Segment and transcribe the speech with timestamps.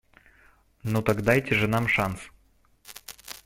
[0.83, 2.21] Ну так дайте же нам шанс.